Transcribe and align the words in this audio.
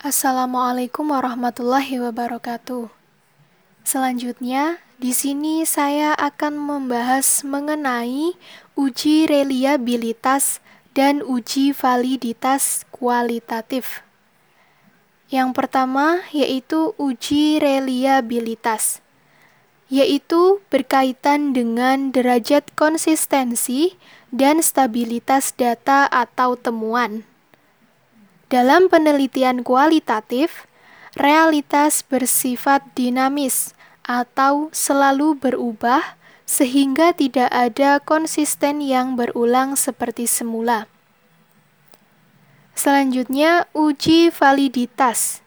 Assalamualaikum 0.00 1.12
warahmatullahi 1.12 2.00
wabarakatuh. 2.00 2.88
Selanjutnya, 3.84 4.80
di 4.96 5.12
sini 5.12 5.68
saya 5.68 6.16
akan 6.16 6.56
membahas 6.56 7.44
mengenai 7.44 8.32
uji 8.80 9.28
reliabilitas 9.28 10.64
dan 10.96 11.20
uji 11.20 11.76
validitas 11.76 12.88
kualitatif. 12.88 14.00
Yang 15.28 15.52
pertama 15.52 16.24
yaitu 16.32 16.96
uji 16.96 17.60
reliabilitas, 17.60 19.04
yaitu 19.92 20.64
berkaitan 20.72 21.52
dengan 21.52 22.08
derajat 22.08 22.72
konsistensi 22.72 24.00
dan 24.32 24.64
stabilitas 24.64 25.52
data 25.52 26.08
atau 26.08 26.56
temuan. 26.56 27.28
Dalam 28.50 28.90
penelitian 28.90 29.62
kualitatif, 29.62 30.66
realitas 31.14 32.02
bersifat 32.02 32.82
dinamis 32.98 33.78
atau 34.02 34.74
selalu 34.74 35.38
berubah 35.38 36.18
sehingga 36.50 37.14
tidak 37.14 37.46
ada 37.46 38.02
konsisten 38.02 38.82
yang 38.82 39.14
berulang 39.14 39.78
seperti 39.78 40.26
semula. 40.26 40.90
Selanjutnya, 42.74 43.70
uji 43.70 44.34
validitas, 44.34 45.46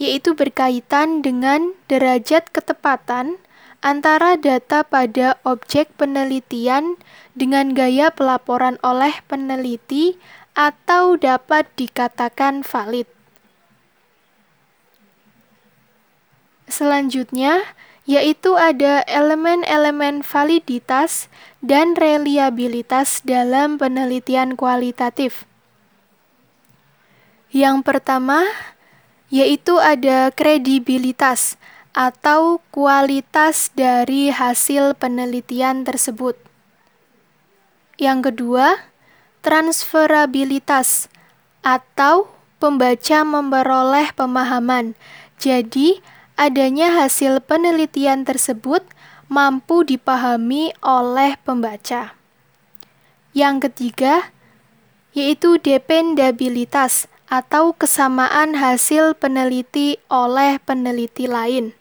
yaitu 0.00 0.32
berkaitan 0.32 1.20
dengan 1.20 1.76
derajat 1.84 2.48
ketepatan 2.48 3.36
antara 3.84 4.40
data 4.40 4.88
pada 4.88 5.36
objek 5.44 5.92
penelitian 6.00 6.96
dengan 7.36 7.76
gaya 7.76 8.08
pelaporan 8.08 8.80
oleh 8.80 9.12
peneliti 9.28 10.16
atau 10.58 11.14
dapat 11.14 11.70
dikatakan 11.78 12.66
valid. 12.66 13.06
Selanjutnya, 16.66 17.62
yaitu 18.10 18.58
ada 18.58 19.06
elemen-elemen 19.06 20.26
validitas 20.26 21.30
dan 21.62 21.94
reliabilitas 21.94 23.22
dalam 23.22 23.78
penelitian 23.78 24.58
kualitatif. 24.58 25.46
Yang 27.54 27.86
pertama, 27.86 28.42
yaitu 29.30 29.78
ada 29.78 30.34
kredibilitas 30.34 31.54
atau 31.94 32.60
kualitas 32.74 33.70
dari 33.78 34.34
hasil 34.34 34.98
penelitian 34.98 35.86
tersebut. 35.86 36.36
Yang 37.96 38.32
kedua, 38.32 38.88
transferabilitas 39.48 41.08
atau 41.64 42.28
pembaca 42.60 43.24
memperoleh 43.24 44.12
pemahaman. 44.12 44.92
Jadi, 45.40 46.04
adanya 46.36 46.92
hasil 46.92 47.40
penelitian 47.48 48.28
tersebut 48.28 48.84
mampu 49.32 49.88
dipahami 49.88 50.76
oleh 50.84 51.40
pembaca. 51.48 52.12
Yang 53.32 53.72
ketiga, 53.72 54.36
yaitu 55.16 55.56
dependabilitas 55.56 57.08
atau 57.32 57.72
kesamaan 57.72 58.52
hasil 58.52 59.16
peneliti 59.16 59.96
oleh 60.12 60.60
peneliti 60.60 61.24
lain. 61.24 61.72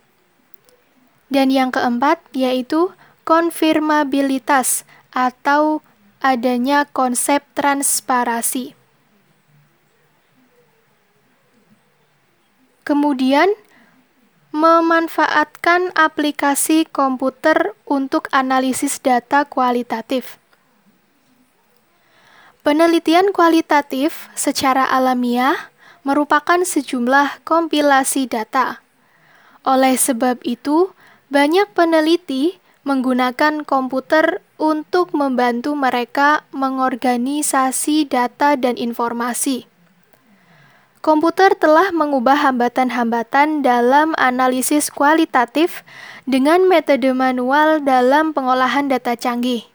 Dan 1.27 1.51
yang 1.51 1.75
keempat, 1.75 2.23
yaitu 2.31 2.95
konfirmabilitas 3.27 4.87
atau 5.11 5.83
adanya 6.21 6.89
konsep 6.89 7.45
transparasi. 7.53 8.73
Kemudian, 12.87 13.51
memanfaatkan 14.55 15.91
aplikasi 15.93 16.87
komputer 16.87 17.75
untuk 17.83 18.31
analisis 18.31 18.97
data 19.03 19.43
kualitatif. 19.43 20.39
Penelitian 22.63 23.35
kualitatif 23.35 24.31
secara 24.35 24.87
alamiah 24.87 25.71
merupakan 26.07 26.63
sejumlah 26.63 27.43
kompilasi 27.43 28.27
data. 28.31 28.79
Oleh 29.67 29.99
sebab 29.99 30.39
itu, 30.47 30.95
banyak 31.27 31.67
peneliti 31.75 32.59
menggunakan 32.87 33.67
komputer 33.67 34.39
untuk 34.55 35.11
membantu 35.11 35.75
mereka 35.75 36.47
mengorganisasi 36.55 38.07
data 38.07 38.55
dan 38.55 38.79
informasi. 38.79 39.67
Komputer 41.03 41.51
telah 41.59 41.91
mengubah 41.91 42.39
hambatan-hambatan 42.47 43.59
dalam 43.59 44.15
analisis 44.15 44.87
kualitatif 44.87 45.83
dengan 46.23 46.63
metode 46.63 47.11
manual 47.11 47.83
dalam 47.83 48.31
pengolahan 48.31 48.87
data 48.87 49.19
canggih. 49.19 49.67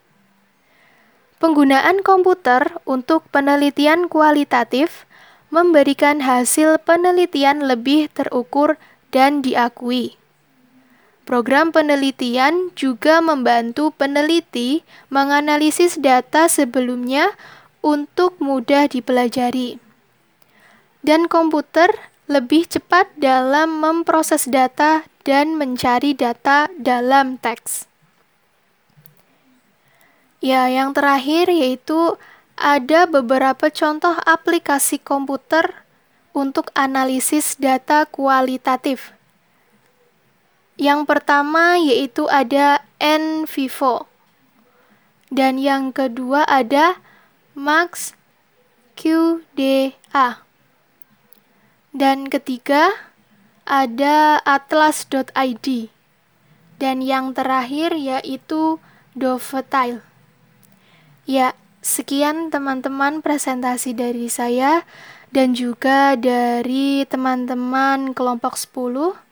Penggunaan 1.37 2.01
komputer 2.01 2.81
untuk 2.89 3.29
penelitian 3.29 4.09
kualitatif 4.09 5.05
memberikan 5.53 6.25
hasil 6.25 6.81
penelitian 6.81 7.69
lebih 7.69 8.09
terukur 8.09 8.81
dan 9.13 9.45
diakui. 9.45 10.22
Program 11.23 11.71
penelitian 11.71 12.75
juga 12.75 13.23
membantu 13.23 13.95
peneliti 13.95 14.83
menganalisis 15.07 15.95
data 15.95 16.51
sebelumnya 16.51 17.31
untuk 17.79 18.39
mudah 18.43 18.91
dipelajari. 18.91 19.79
Dan 21.03 21.31
komputer 21.31 21.91
lebih 22.27 22.67
cepat 22.67 23.11
dalam 23.15 23.79
memproses 23.79 24.51
data 24.51 25.07
dan 25.23 25.55
mencari 25.55 26.15
data 26.15 26.67
dalam 26.75 27.39
teks. 27.39 27.87
Ya, 30.43 30.67
yang 30.67 30.91
terakhir 30.91 31.47
yaitu 31.55 32.19
ada 32.59 33.07
beberapa 33.07 33.71
contoh 33.71 34.19
aplikasi 34.27 34.99
komputer 34.99 35.87
untuk 36.35 36.75
analisis 36.75 37.55
data 37.55 38.07
kualitatif. 38.11 39.15
Yang 40.83 41.07
pertama 41.07 41.79
yaitu 41.79 42.27
ada 42.27 42.83
N 42.99 43.47
Vivo. 43.47 44.11
Dan 45.31 45.63
yang 45.63 45.95
kedua 45.95 46.43
ada 46.43 46.99
Max 47.55 48.19
QDA. 48.99 50.43
Dan 51.95 52.27
ketiga 52.27 52.91
ada 53.63 54.43
atlas.id. 54.43 55.69
Dan 56.83 56.99
yang 56.99 57.31
terakhir 57.31 57.95
yaitu 57.95 58.83
Dovetile. 59.15 60.03
Ya, 61.31 61.55
sekian 61.79 62.51
teman-teman 62.51 63.23
presentasi 63.23 63.95
dari 63.95 64.27
saya 64.27 64.83
dan 65.31 65.55
juga 65.55 66.19
dari 66.19 67.07
teman-teman 67.07 68.19
kelompok 68.19 68.59
10. 68.59 69.32